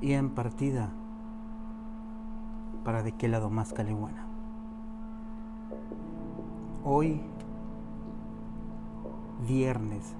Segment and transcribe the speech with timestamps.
[0.00, 0.90] y en partida
[2.84, 4.26] para de qué lado más caleguana.
[6.84, 7.20] Hoy,
[9.48, 10.14] viernes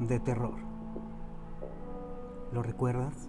[0.00, 0.54] de terror.
[2.52, 3.28] ¿Lo recuerdas?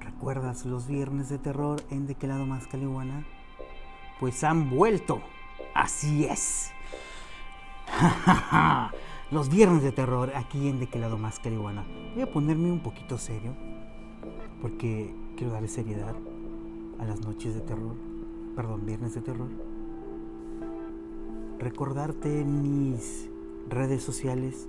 [0.00, 3.26] ¿Recuerdas los viernes de terror en de qué lado más caleguana?
[4.18, 5.20] Pues han vuelto.
[5.74, 6.70] Así es.
[9.32, 11.86] Los viernes de terror aquí en De qué más carihuana.
[12.12, 13.54] Voy a ponerme un poquito serio
[14.60, 16.14] porque quiero darle seriedad
[16.98, 17.94] a las noches de terror.
[18.54, 19.48] Perdón, viernes de terror.
[21.58, 23.30] Recordarte mis
[23.70, 24.68] redes sociales,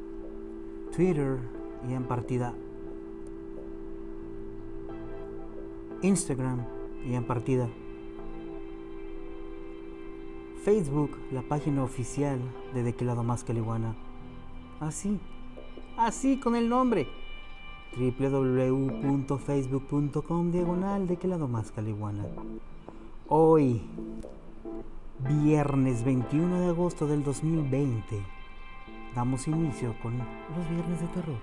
[0.95, 1.39] Twitter
[1.89, 2.53] y en partida
[6.01, 6.65] Instagram
[7.05, 7.67] y en partida
[10.63, 12.39] Facebook, la página oficial
[12.73, 13.93] de De qué más Calihuana.
[14.79, 15.19] Así,
[15.97, 17.07] así con el nombre.
[17.97, 22.25] www.facebook.com diagonal de qué lado más Calihuana.
[23.27, 23.81] Hoy,
[25.19, 28.21] viernes 21 de agosto del 2020,
[29.15, 31.39] damos inicio con los viernes de terror.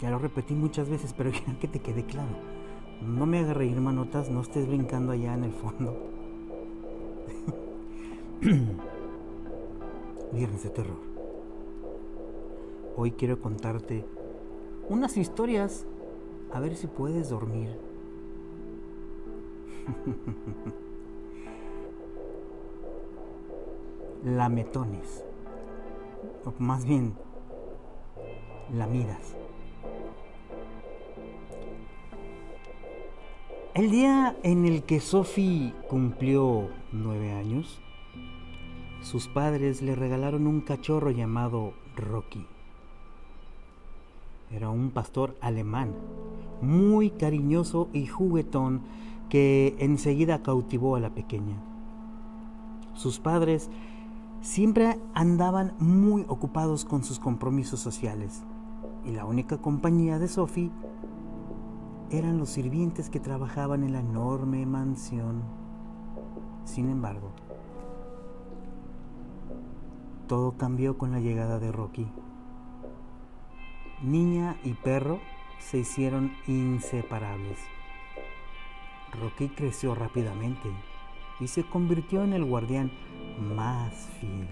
[0.00, 2.36] Ya lo repetí muchas veces, pero quiero que te quede claro.
[3.02, 5.96] No me hagas reír, manotas, no estés brincando allá en el fondo.
[10.32, 11.15] Viernes de terror.
[12.98, 14.06] Hoy quiero contarte
[14.88, 15.84] unas historias
[16.50, 17.78] a ver si puedes dormir.
[24.24, 25.22] Lametones.
[26.58, 27.12] Más bien,
[28.72, 29.36] lamidas.
[33.74, 37.78] El día en el que Sophie cumplió nueve años,
[39.02, 42.46] sus padres le regalaron un cachorro llamado Rocky.
[44.50, 45.94] Era un pastor alemán,
[46.62, 48.82] muy cariñoso y juguetón
[49.28, 51.56] que enseguida cautivó a la pequeña.
[52.94, 53.70] Sus padres
[54.40, 58.44] siempre andaban muy ocupados con sus compromisos sociales
[59.04, 60.70] y la única compañía de Sophie
[62.10, 65.42] eran los sirvientes que trabajaban en la enorme mansión.
[66.64, 67.32] Sin embargo,
[70.26, 72.06] todo cambió con la llegada de Rocky.
[74.02, 75.20] Niña y perro
[75.58, 77.58] se hicieron inseparables.
[79.20, 80.68] Rocky creció rápidamente
[81.40, 82.90] y se convirtió en el guardián
[83.40, 84.48] más fiel,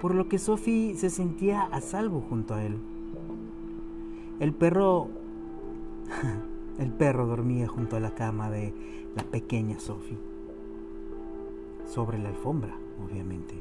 [0.00, 2.78] por lo que Sophie se sentía a salvo junto a él.
[4.40, 5.08] El perro
[6.78, 8.74] el perro dormía junto a la cama de
[9.16, 10.18] la pequeña Sophie,
[11.86, 13.54] sobre la alfombra, obviamente.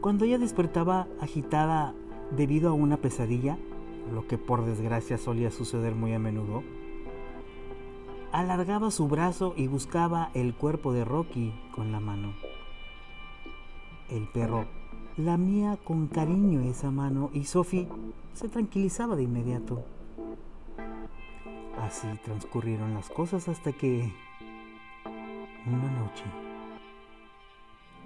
[0.00, 1.94] Cuando ella despertaba agitada
[2.30, 3.58] debido a una pesadilla,
[4.12, 6.62] lo que por desgracia solía suceder muy a menudo,
[8.32, 12.34] alargaba su brazo y buscaba el cuerpo de Rocky con la mano.
[14.10, 14.66] El perro
[15.16, 17.88] lamía con cariño esa mano y Sophie
[18.34, 19.84] se tranquilizaba de inmediato.
[21.80, 24.12] Así transcurrieron las cosas hasta que
[25.66, 26.45] una noche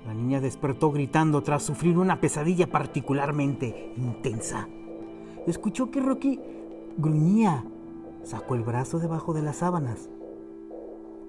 [0.07, 4.69] la niña despertó gritando tras sufrir una pesadilla particularmente intensa.
[5.47, 6.41] Escuchó que Rocky
[6.97, 7.65] gruñía.
[8.25, 10.11] Sacó el brazo debajo de las sábanas.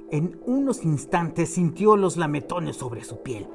[0.10, 3.48] En unos instantes sintió los lametones sobre su piel,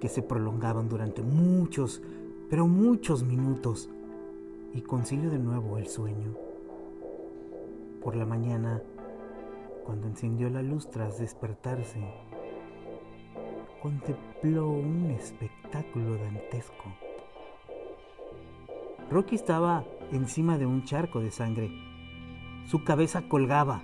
[0.00, 2.02] que se prolongaban durante muchos,
[2.50, 3.88] pero muchos minutos,
[4.74, 6.34] y concilió de nuevo el sueño.
[8.02, 8.82] Por la mañana,
[9.84, 12.00] cuando encendió la luz tras despertarse,
[13.80, 16.84] contempló un espectáculo dantesco.
[19.10, 21.70] Rocky estaba encima de un charco de sangre.
[22.66, 23.82] Su cabeza colgaba,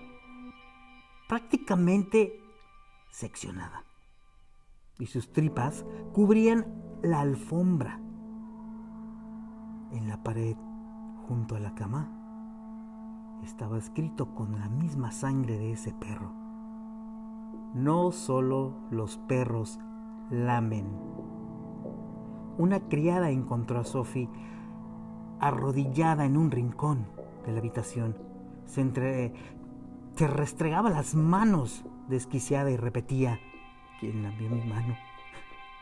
[1.29, 2.41] prácticamente
[3.11, 3.85] seccionada,
[4.99, 6.67] y sus tripas cubrían
[7.03, 8.01] la alfombra.
[9.93, 10.57] En la pared,
[11.29, 12.11] junto a la cama,
[13.45, 16.44] estaba escrito con la misma sangre de ese perro
[17.75, 19.79] no solo los perros
[20.31, 20.87] lamen.
[22.57, 24.29] Una criada encontró a Sophie
[25.41, 27.09] arrodillada en un rincón
[27.45, 28.17] de la habitación.
[28.65, 29.35] Se, entre,
[30.15, 33.41] se restregaba las manos desquiciada y repetía,
[34.01, 34.97] ¿quién lamió mi mano?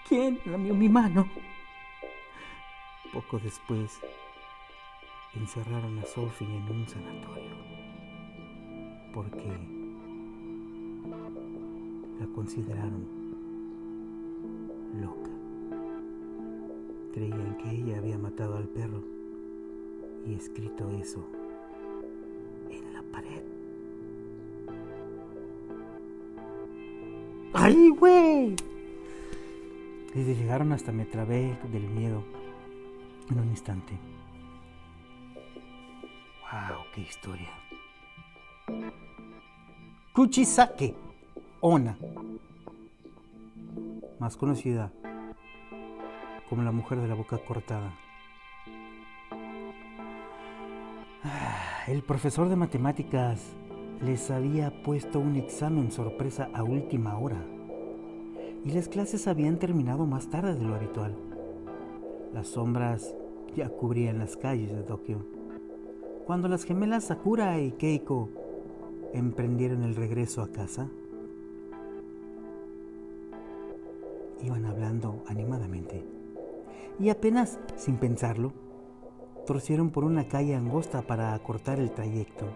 [0.09, 1.27] ¿Quién lamió mi mano?
[3.12, 4.00] Poco después,
[5.35, 7.73] encerraron a Sophie en un sanatorio
[9.12, 9.59] porque
[12.22, 13.04] la consideraron
[15.00, 15.30] loca.
[17.12, 19.02] Creían que ella había matado al perro
[20.24, 21.26] y escrito eso
[22.70, 23.42] en la pared.
[27.54, 28.56] ¡Ay, güey!
[30.14, 32.22] Desde llegaron hasta me trabé del miedo
[33.30, 33.98] en un instante.
[36.52, 36.84] ¡Wow!
[36.94, 37.50] ¡Qué historia!
[40.12, 40.94] Kuchisake
[41.64, 41.97] Ona,
[44.19, 44.91] más conocida
[46.49, 47.94] como la mujer de la boca cortada.
[51.87, 53.53] El profesor de matemáticas
[54.05, 57.41] les había puesto un examen sorpresa a última hora
[58.65, 61.15] y las clases habían terminado más tarde de lo habitual.
[62.35, 63.15] Las sombras
[63.55, 65.25] ya cubrían las calles de Tokio.
[66.26, 68.31] Cuando las gemelas Sakura y Keiko
[69.12, 70.91] emprendieron el regreso a casa,
[74.43, 76.23] iban hablando animadamente
[76.99, 78.53] y apenas sin pensarlo,
[79.47, 82.47] torcieron por una calle angosta para acortar el trayecto.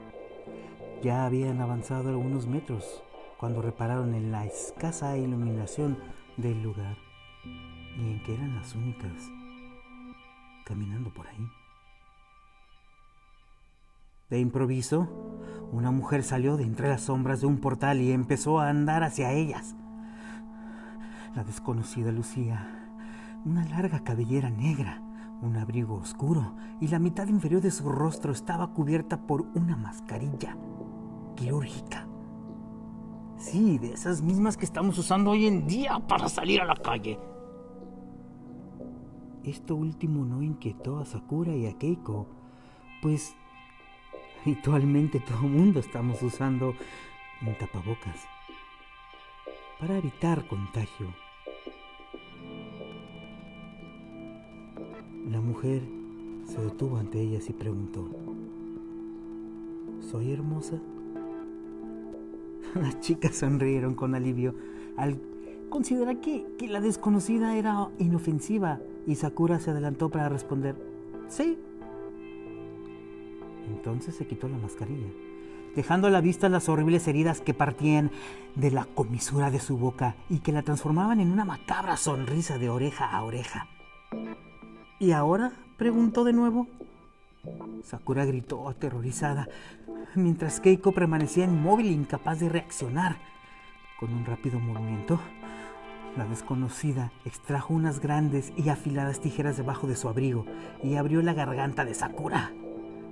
[1.02, 3.02] Ya habían avanzado algunos metros
[3.38, 5.98] cuando repararon en la escasa iluminación
[6.36, 6.96] del lugar
[7.44, 9.12] y en que eran las únicas
[10.64, 11.48] caminando por ahí.
[14.30, 15.08] De improviso,
[15.70, 19.32] una mujer salió de entre las sombras de un portal y empezó a andar hacia
[19.32, 19.76] ellas.
[21.36, 22.66] La desconocida lucía
[23.44, 25.02] una larga cabellera negra,
[25.42, 30.56] un abrigo oscuro y la mitad inferior de su rostro estaba cubierta por una mascarilla
[31.34, 32.08] quirúrgica.
[33.36, 37.20] Sí, de esas mismas que estamos usando hoy en día para salir a la calle.
[39.44, 42.28] Esto último no inquietó a Sakura y a Keiko,
[43.02, 43.36] pues
[44.40, 46.72] habitualmente todo el mundo estamos usando
[47.46, 48.24] un tapabocas
[49.78, 51.25] para evitar contagio.
[55.30, 55.82] La mujer
[56.44, 58.08] se detuvo ante ellas y preguntó,
[60.00, 60.80] ¿soy hermosa?
[62.74, 64.54] Las chicas sonrieron con alivio
[64.96, 65.20] al
[65.68, 70.76] considerar que, que, la desconocida era inofensiva y Sakura se adelantó para responder,
[71.28, 71.58] sí.
[73.68, 75.08] Entonces se quitó la mascarilla,
[75.74, 78.12] dejando a la vista las horribles heridas que partían
[78.54, 82.70] de la comisura de su boca y que la transformaban en una macabra sonrisa de
[82.70, 83.66] oreja a oreja.
[84.98, 85.52] ¿Y ahora?
[85.76, 86.68] preguntó de nuevo.
[87.84, 89.46] Sakura gritó aterrorizada,
[90.14, 93.16] mientras Keiko permanecía inmóvil e incapaz de reaccionar.
[94.00, 95.20] Con un rápido movimiento,
[96.16, 100.46] la desconocida extrajo unas grandes y afiladas tijeras debajo de su abrigo
[100.82, 102.52] y abrió la garganta de Sakura.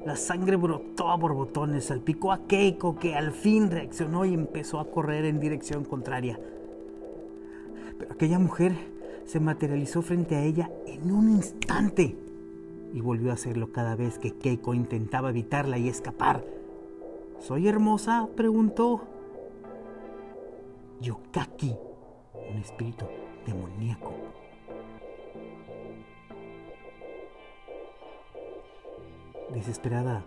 [0.07, 4.91] La sangre brotó a borbotones, salpicó a Keiko, que al fin reaccionó y empezó a
[4.91, 6.41] correr en dirección contraria.
[7.99, 8.73] Pero aquella mujer
[9.25, 12.17] se materializó frente a ella en un instante
[12.93, 16.45] y volvió a hacerlo cada vez que Keiko intentaba evitarla y escapar.
[17.41, 18.29] ¿Soy hermosa?
[18.37, 19.03] preguntó.
[21.01, 21.75] Yokaki,
[22.51, 23.05] un espíritu
[23.47, 24.15] demoníaco.
[29.53, 30.25] Desesperada,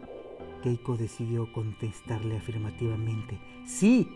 [0.62, 3.40] Keiko decidió contestarle afirmativamente.
[3.66, 4.08] Sí,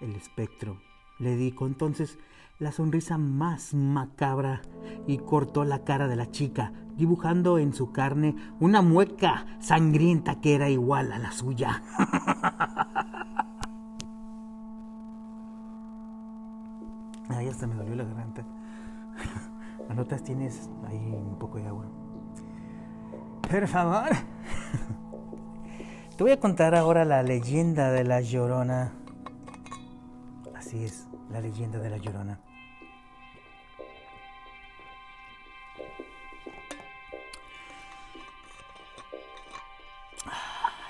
[0.00, 0.76] el espectro
[1.18, 2.18] le dijo entonces
[2.58, 4.62] la sonrisa más macabra
[5.06, 10.54] y cortó la cara de la chica, dibujando en su carne una mueca sangrienta que
[10.54, 11.82] era igual a la suya.
[17.28, 18.44] Ay, hasta me dolió la garganta.
[19.88, 21.86] Anotas, tienes ahí un poco de agua.
[23.48, 24.10] Por favor.
[26.16, 28.92] Te voy a contar ahora la leyenda de la Llorona.
[30.54, 32.38] Así es, la leyenda de la Llorona.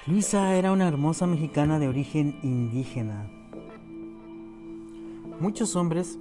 [0.06, 3.30] Luisa era una hermosa mexicana de origen indígena.
[5.38, 6.18] Muchos hombres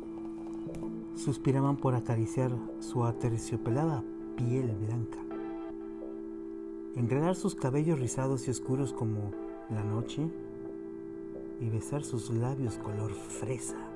[1.16, 4.04] suspiraban por acariciar su aterciopelada
[4.38, 5.18] piel blanca,
[6.96, 9.32] enredar sus cabellos rizados y oscuros como
[9.72, 10.28] la noche
[11.60, 13.91] y besar sus labios color fresa.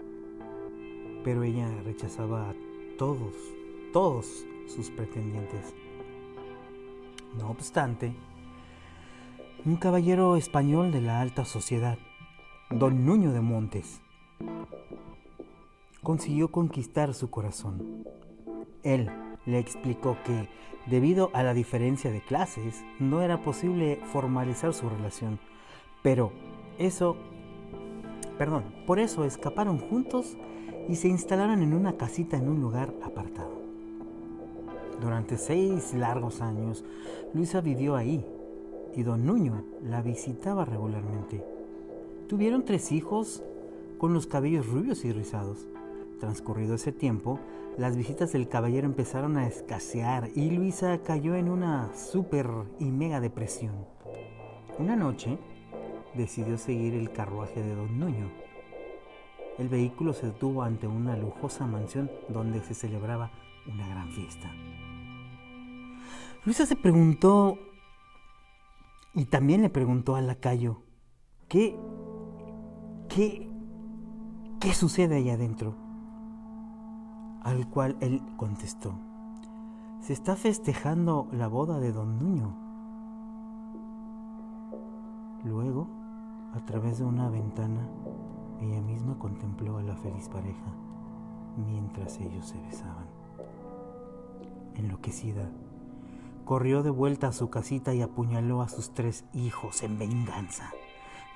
[1.26, 2.56] Pero ella rechazaba a
[3.00, 3.34] todos,
[3.92, 5.74] todos sus pretendientes.
[7.36, 8.14] No obstante,
[9.66, 11.98] un caballero español de la alta sociedad,
[12.70, 14.02] don Nuño de Montes,
[16.04, 18.06] consiguió conquistar su corazón.
[18.84, 19.10] Él
[19.48, 20.48] le explicó que,
[20.86, 25.40] debido a la diferencia de clases, no era posible formalizar su relación,
[26.04, 26.32] pero
[26.78, 27.18] eso,
[28.38, 30.38] perdón, por eso escaparon juntos
[30.88, 33.52] y se instalaron en una casita en un lugar apartado.
[35.02, 36.84] Durante seis largos años,
[37.34, 38.26] Luisa vivió ahí
[38.96, 41.44] y don Nuño la visitaba regularmente.
[42.28, 43.44] Tuvieron tres hijos
[43.98, 45.68] con los cabellos rubios y rizados.
[46.20, 47.40] Transcurrido ese tiempo,
[47.78, 52.48] las visitas del caballero empezaron a escasear y Luisa cayó en una súper
[52.80, 53.74] y mega depresión.
[54.80, 55.38] Una noche
[56.14, 58.45] decidió seguir el carruaje de don Nuño.
[59.58, 63.32] El vehículo se detuvo ante una lujosa mansión donde se celebraba
[63.72, 64.52] una gran fiesta.
[66.44, 67.58] Luisa se preguntó
[69.14, 70.82] y también le preguntó al lacayo,
[71.48, 71.80] ¿qué,
[73.08, 73.50] qué,
[74.60, 75.76] qué sucede allá adentro?
[77.44, 79.00] Al cual él contestó,
[80.02, 82.58] se está festejando la boda de don Nuño.
[85.46, 85.88] Luego,
[86.54, 87.88] a través de una ventana,
[88.62, 90.74] ella misma contempló a la feliz pareja
[91.58, 93.08] mientras ellos se besaban.
[94.76, 95.50] Enloquecida,
[96.44, 100.72] corrió de vuelta a su casita y apuñaló a sus tres hijos en venganza.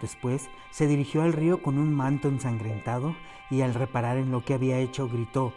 [0.01, 3.15] Después se dirigió al río con un manto ensangrentado
[3.49, 5.53] y al reparar en lo que había hecho gritó,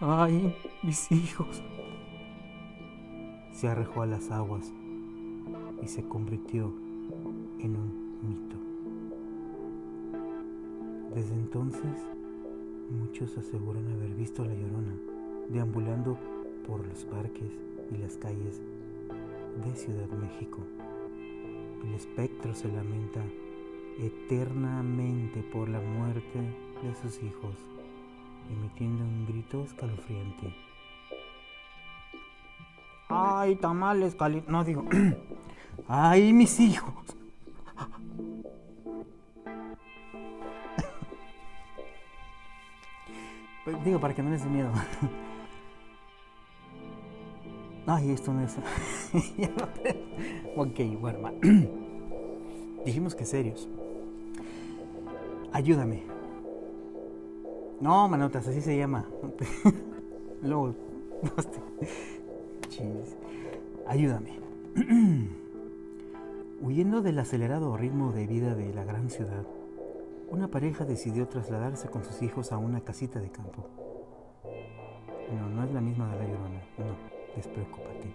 [0.00, 1.62] ¡Ay, mis hijos!
[3.52, 4.72] Se arrojó a las aguas
[5.82, 6.72] y se convirtió
[7.60, 8.73] en un mito.
[11.14, 12.08] Desde entonces,
[12.90, 14.96] muchos aseguran haber visto a la llorona
[15.48, 16.18] deambulando
[16.66, 17.52] por los parques
[17.92, 18.60] y las calles
[19.64, 20.58] de Ciudad México.
[21.84, 23.20] El espectro se lamenta
[24.00, 26.40] eternamente por la muerte
[26.82, 27.54] de sus hijos,
[28.50, 30.52] emitiendo un grito escalofriante.
[33.08, 34.50] ¡Ay, tamales calientes!
[34.50, 34.84] No digo,
[35.86, 37.13] ¡ay, mis hijos!
[43.84, 44.72] Digo, para que no les dé miedo.
[47.86, 48.56] Ay, esto no es.
[50.56, 51.30] ok, bueno,
[52.84, 53.68] dijimos que serios.
[55.52, 56.02] Ayúdame.
[57.80, 59.06] No, manotas, así se llama.
[60.42, 60.74] Luego.
[63.86, 64.38] Ayúdame.
[66.62, 69.44] Huyendo del acelerado ritmo de vida de la gran ciudad,
[70.34, 73.68] una pareja decidió trasladarse con sus hijos a una casita de campo.
[75.32, 78.12] No, no es la misma de la Llorona, no despreocúpate.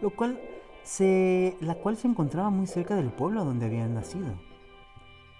[0.00, 0.40] Lo cual
[0.84, 4.28] se, la cual se encontraba muy cerca del pueblo donde habían nacido.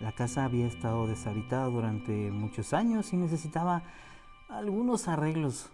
[0.00, 3.84] La casa había estado deshabitada durante muchos años y necesitaba
[4.48, 5.70] algunos arreglos,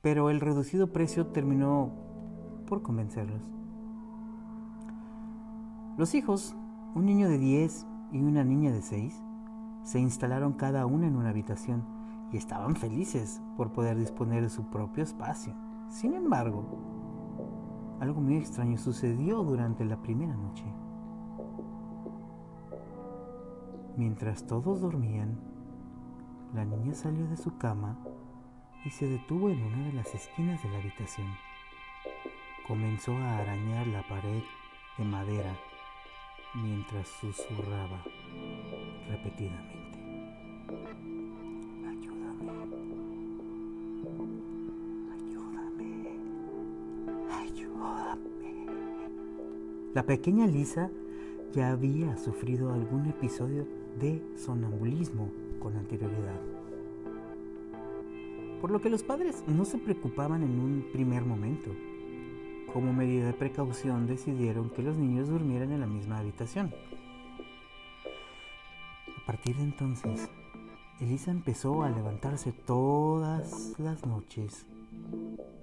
[0.00, 1.92] pero el reducido precio terminó
[2.66, 3.42] por convencerlos.
[5.98, 6.54] Los hijos,
[6.94, 9.22] un niño de 10 y una niña de 6,
[9.82, 11.84] se instalaron cada uno en una habitación
[12.32, 15.54] y estaban felices por poder disponer de su propio espacio.
[15.88, 16.64] Sin embargo,
[18.00, 20.64] algo muy extraño sucedió durante la primera noche.
[23.96, 25.40] Mientras todos dormían,
[26.54, 27.98] la niña salió de su cama
[28.84, 31.26] y se detuvo en una de las esquinas de la habitación.
[32.66, 34.42] Comenzó a arañar la pared
[34.98, 35.56] de madera
[36.54, 38.04] mientras susurraba
[39.08, 39.88] repetidamente.
[49.94, 50.90] La pequeña Lisa
[51.52, 53.66] ya había sufrido algún episodio
[53.98, 56.40] de sonambulismo con anterioridad.
[58.60, 61.70] Por lo que los padres no se preocupaban en un primer momento.
[62.72, 66.74] Como medida de precaución decidieron que los niños durmieran en la misma habitación.
[69.22, 70.28] A partir de entonces,
[71.00, 74.66] Elisa empezó a levantarse todas las noches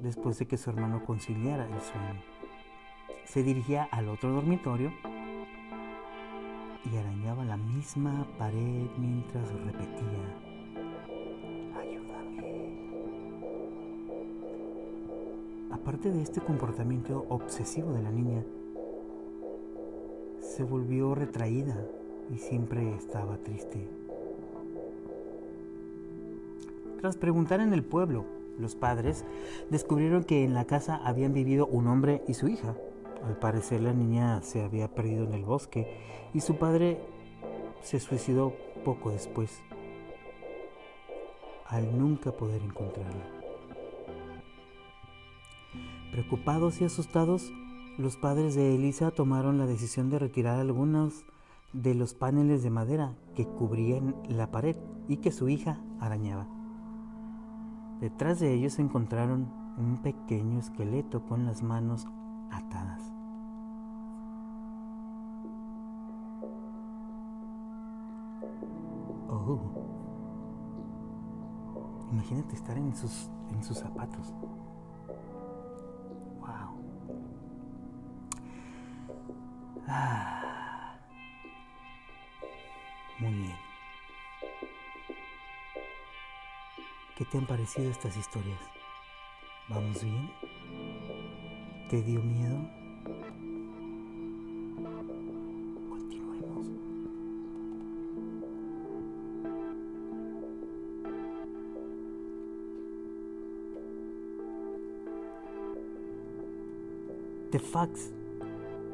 [0.01, 2.35] después de que su hermano conciliara el sueño
[3.25, 4.93] se dirigía al otro dormitorio
[6.85, 10.44] y arañaba la misma pared mientras repetía,
[15.85, 18.43] Aparte de este comportamiento obsesivo de la niña,
[20.39, 21.77] se volvió retraída
[22.33, 23.87] y siempre estaba triste.
[26.99, 28.25] Tras preguntar en el pueblo,
[28.57, 29.25] los padres
[29.69, 32.75] descubrieron que en la casa habían vivido un hombre y su hija.
[33.23, 35.99] Al parecer la niña se había perdido en el bosque
[36.33, 36.97] y su padre
[37.83, 39.61] se suicidó poco después,
[41.67, 43.44] al nunca poder encontrarla.
[46.15, 47.51] Preocupados y asustados,
[47.97, 51.25] los padres de Elisa tomaron la decisión de retirar algunos
[51.73, 54.77] de los paneles de madera que cubrían la pared
[55.09, 56.47] y que su hija arañaba.
[57.99, 62.07] Detrás de ellos encontraron un pequeño esqueleto con las manos
[62.49, 63.11] atadas.
[69.27, 69.59] Oh.
[72.09, 74.33] Imagínate estar en sus, en sus zapatos.
[79.97, 80.99] Ah.
[83.19, 83.55] Muy bien.
[87.15, 88.59] ¿Qué te han parecido estas historias?
[89.69, 90.29] ¿Vamos bien?
[91.89, 92.57] ¿Te dio miedo?
[95.89, 96.67] Continuemos.
[107.51, 108.11] The facts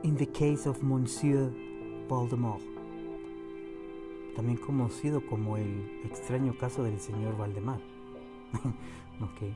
[0.03, 1.51] in the case of Monsieur
[2.07, 2.61] Voldemort,
[4.35, 7.79] también conocido como el extraño caso del señor Valdemar.
[9.21, 9.53] ok.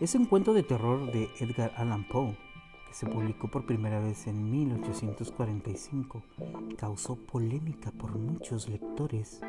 [0.00, 2.36] Es un cuento de terror de Edgar Allan Poe
[2.88, 6.22] que se publicó por primera vez en 1845.
[6.78, 9.40] Causó polémica por muchos lectores.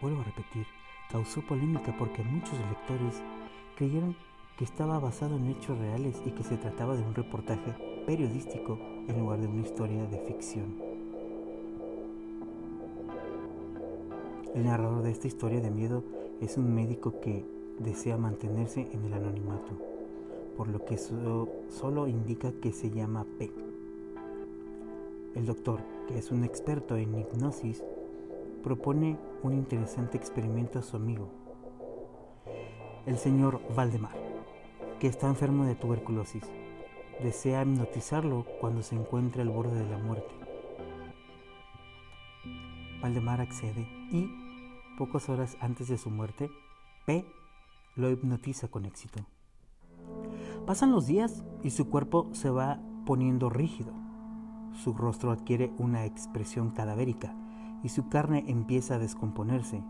[0.00, 0.66] Vuelvo a repetir,
[1.10, 3.22] causó polémica porque muchos lectores
[3.76, 4.14] creyeron
[4.56, 7.74] que estaba basado en hechos reales y que se trataba de un reportaje
[8.06, 10.74] periodístico en lugar de una historia de ficción.
[14.54, 16.02] El narrador de esta historia de miedo
[16.40, 17.44] es un médico que
[17.78, 19.72] desea mantenerse en el anonimato,
[20.56, 23.52] por lo que solo indica que se llama P.
[25.34, 27.84] El doctor, que es un experto en hipnosis,
[28.62, 31.28] propone un interesante experimento a su amigo,
[33.04, 34.25] el señor Valdemar,
[34.98, 36.44] que está enfermo de tuberculosis.
[37.22, 40.34] Desea hipnotizarlo cuando se encuentre al borde de la muerte.
[43.00, 44.30] Valdemar accede y,
[44.98, 46.50] pocas horas antes de su muerte,
[47.04, 47.24] P
[47.94, 49.20] lo hipnotiza con éxito.
[50.66, 53.92] Pasan los días y su cuerpo se va poniendo rígido.
[54.72, 57.34] Su rostro adquiere una expresión cadavérica
[57.82, 59.82] y su carne empieza a descomponerse,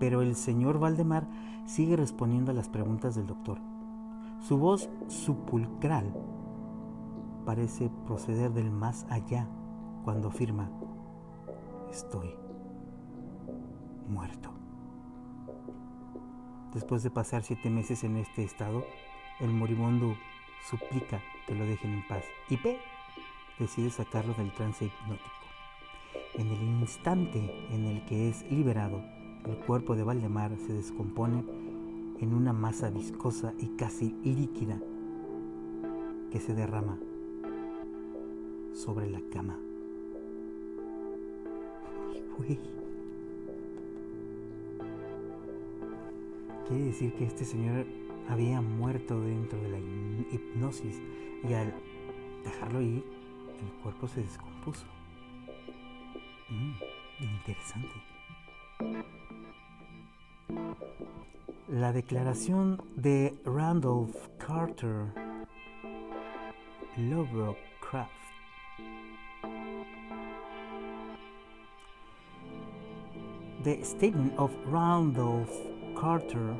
[0.00, 1.28] pero el señor Valdemar
[1.66, 3.73] sigue respondiendo a las preguntas del doctor.
[4.40, 6.14] Su voz sepulcral
[7.44, 9.48] parece proceder del más allá
[10.04, 10.70] cuando afirma,
[11.90, 12.34] estoy
[14.08, 14.50] muerto.
[16.74, 18.84] Después de pasar siete meses en este estado,
[19.40, 20.14] el moribundo
[20.68, 22.78] suplica que lo dejen en paz y P
[23.58, 25.30] decide sacarlo del trance hipnótico.
[26.34, 27.38] En el instante
[27.70, 29.02] en el que es liberado,
[29.46, 31.44] el cuerpo de Valdemar se descompone
[32.24, 34.80] en una masa viscosa y casi líquida
[36.32, 36.98] que se derrama
[38.72, 39.58] sobre la cama.
[46.66, 47.84] Quiere decir que este señor
[48.30, 49.78] había muerto dentro de la
[50.32, 51.02] hipnosis
[51.46, 51.74] y al
[52.42, 53.04] dejarlo ir,
[53.60, 54.86] el cuerpo se descompuso.
[56.48, 56.72] Mm,
[57.22, 58.14] interesante.
[61.68, 65.06] La declaración de Randolph Carter
[66.98, 68.10] Lovecraft
[73.64, 75.50] The statement of Randolph
[75.98, 76.54] Carter,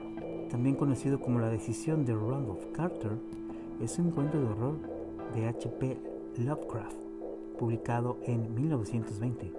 [0.49, 3.19] también conocido como La decisión de Randolph Carter,
[3.83, 4.79] es un cuento de horror
[5.35, 5.99] de H.P.
[6.39, 6.97] Lovecraft,
[7.59, 9.53] publicado en 1920.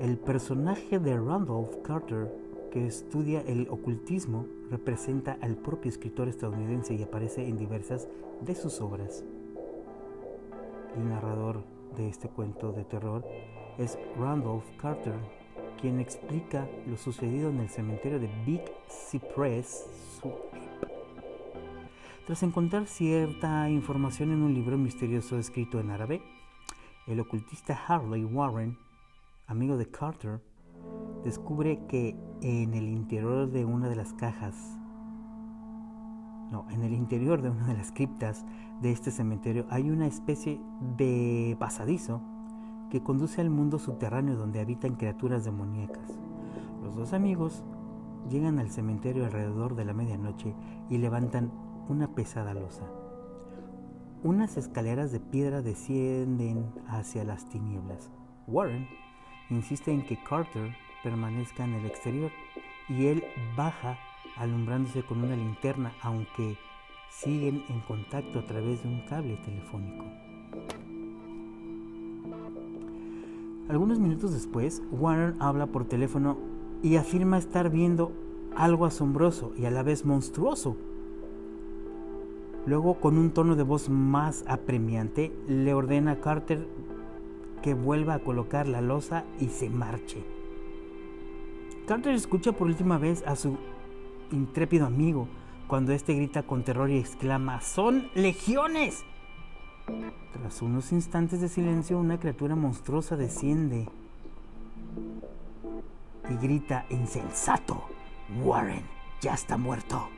[0.00, 2.34] El personaje de Randolph Carter,
[2.72, 8.08] que estudia el ocultismo, representa al propio escritor estadounidense y aparece en diversas
[8.40, 9.22] de sus obras.
[10.96, 11.62] El narrador
[11.96, 13.26] de este cuento de terror
[13.76, 15.14] es Randolph Carter,
[15.78, 19.86] quien explica lo sucedido en el cementerio de Big Cypress
[22.26, 26.22] Tras encontrar cierta información en un libro misterioso escrito en árabe,
[27.06, 28.78] el ocultista Harley Warren,
[29.46, 30.40] amigo de Carter,
[31.24, 34.78] descubre que en el interior de una de las cajas,
[36.50, 38.44] no, en el interior de una de las criptas
[38.80, 40.60] de este cementerio hay una especie
[40.96, 42.20] de pasadizo
[42.90, 46.18] que conduce al mundo subterráneo donde habitan criaturas demoníacas.
[46.82, 47.64] Los dos amigos
[48.28, 50.54] llegan al cementerio alrededor de la medianoche
[50.90, 51.50] y levantan
[51.88, 52.84] una pesada losa.
[54.22, 58.10] Unas escaleras de piedra descienden hacia las tinieblas.
[58.46, 58.86] Warren
[59.50, 62.30] insiste en que Carter permanezca en el exterior
[62.88, 63.24] y él
[63.56, 63.98] baja
[64.36, 66.56] alumbrándose con una linterna aunque
[67.10, 70.04] siguen en contacto a través de un cable telefónico.
[73.68, 76.38] Algunos minutos después, Warren habla por teléfono
[76.82, 78.12] y afirma estar viendo
[78.56, 80.76] algo asombroso y a la vez monstruoso
[82.64, 86.64] Luego, con un tono de voz más apremiante, le ordena a Carter
[87.60, 90.24] que vuelva a colocar la losa y se marche.
[91.86, 93.58] Carter escucha por última vez a su
[94.30, 95.28] intrépido amigo
[95.66, 99.04] cuando éste grita con terror y exclama, ¡Son legiones!
[100.32, 103.88] Tras unos instantes de silencio, una criatura monstruosa desciende
[106.30, 107.82] y grita, ¡Insensato!
[108.44, 108.84] Warren
[109.20, 110.08] ya está muerto.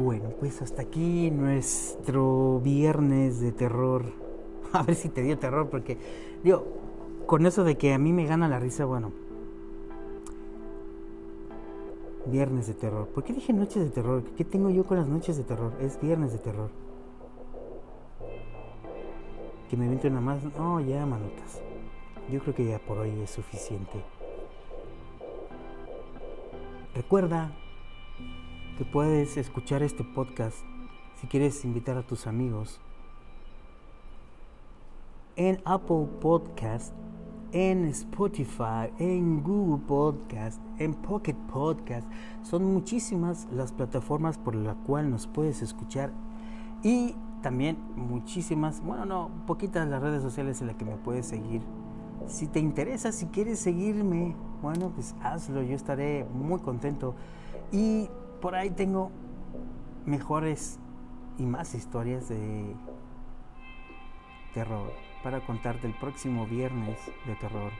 [0.00, 4.06] Bueno, pues hasta aquí nuestro viernes de terror.
[4.72, 5.98] A ver si te dio terror, porque,
[6.42, 6.64] digo,
[7.26, 9.12] con eso de que a mí me gana la risa, bueno.
[12.24, 13.08] Viernes de terror.
[13.08, 14.24] ¿Por qué dije noches de terror?
[14.38, 15.74] ¿Qué tengo yo con las noches de terror?
[15.82, 16.70] Es viernes de terror.
[19.68, 20.42] Que me viento nada más.
[20.56, 21.60] No, ya, manotas.
[22.32, 24.02] Yo creo que ya por hoy es suficiente.
[26.94, 27.52] Recuerda
[28.84, 30.56] puedes escuchar este podcast
[31.20, 32.80] si quieres invitar a tus amigos
[35.36, 36.92] en Apple Podcast,
[37.52, 42.06] en Spotify, en Google Podcast, en Pocket Podcast.
[42.42, 46.12] Son muchísimas las plataformas por las cuales nos puedes escuchar
[46.82, 51.62] y también muchísimas, bueno, no, poquitas las redes sociales en las que me puedes seguir.
[52.26, 57.14] Si te interesa, si quieres seguirme, bueno, pues hazlo, yo estaré muy contento.
[57.72, 58.08] Y
[58.40, 59.10] por ahí tengo
[60.06, 60.78] mejores
[61.38, 62.74] y más historias de
[64.54, 67.70] terror para contarte el próximo viernes de terror.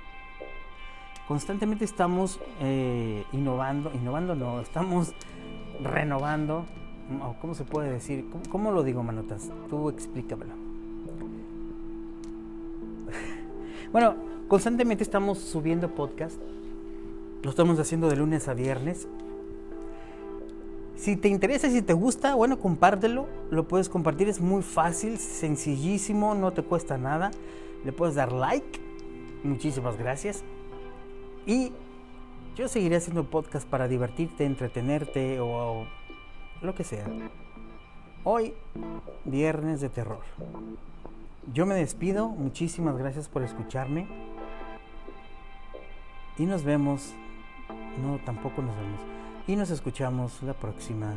[1.26, 5.14] Constantemente estamos eh, innovando, innovando no, estamos
[5.82, 6.66] renovando,
[7.40, 8.28] ¿cómo se puede decir?
[8.30, 9.50] ¿Cómo, cómo lo digo, Manotas?
[9.68, 10.52] Tú explícamelo.
[13.92, 14.14] bueno,
[14.48, 16.40] constantemente estamos subiendo podcast,
[17.42, 19.08] lo estamos haciendo de lunes a viernes
[21.00, 23.26] si te interesa y si te gusta, bueno, compártelo.
[23.50, 27.30] Lo puedes compartir, es muy fácil, sencillísimo, no te cuesta nada.
[27.84, 28.78] Le puedes dar like.
[29.42, 30.44] Muchísimas gracias.
[31.46, 31.72] Y
[32.54, 35.86] yo seguiré haciendo podcast para divertirte, entretenerte o
[36.60, 37.06] lo que sea.
[38.22, 38.52] Hoy,
[39.24, 40.20] viernes de terror.
[41.54, 44.06] Yo me despido, muchísimas gracias por escucharme.
[46.36, 47.14] Y nos vemos.
[48.02, 49.09] No, tampoco nos vemos
[49.50, 51.12] y nos escuchamos la próxima.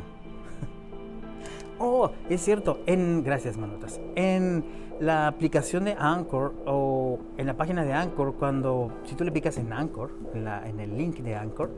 [1.78, 4.00] oh, es cierto, en gracias manotas.
[4.16, 4.64] En
[4.98, 9.56] la aplicación de Anchor o en la página de Anchor cuando si tú le picas
[9.56, 11.70] en Anchor, en, en el link de Anchor,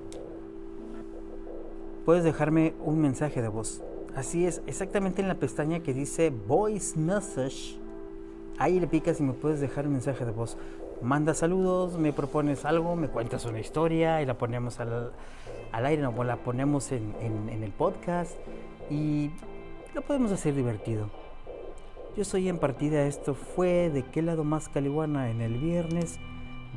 [2.07, 3.83] puedes dejarme un mensaje de voz.
[4.15, 7.79] Así es, exactamente en la pestaña que dice Voice Message.
[8.57, 10.57] Ahí le picas y me puedes dejar un mensaje de voz.
[11.03, 15.13] Manda saludos, me propones algo, me cuentas una historia y la ponemos al,
[15.73, 18.33] al aire, no, la ponemos en, el podcast
[18.91, 19.31] y
[19.95, 21.11] lo podemos hacer divertido.
[22.17, 26.19] Yo soy en partida, esto fue de qué lado más caliguana en el viernes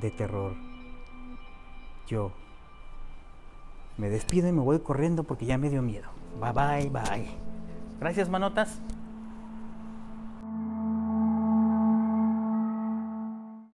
[0.01, 0.53] de terror.
[2.07, 2.31] Yo
[3.97, 6.09] me despido y me voy corriendo porque ya me dio miedo.
[6.41, 7.27] Bye bye bye.
[7.99, 8.81] Gracias manotas.